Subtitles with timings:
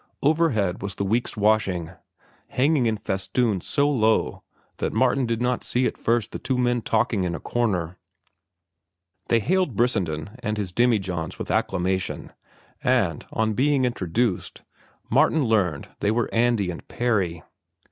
[0.23, 1.91] Overhead was the week's washing,
[2.47, 4.41] hanging in festoons so low
[4.77, 7.99] that Martin did not see at first the two men talking in a corner.
[9.27, 12.33] They hailed Brissenden and his demijohns with acclamation,
[12.83, 14.63] and, on being introduced,
[15.07, 17.43] Martin learned they were Andy and Parry.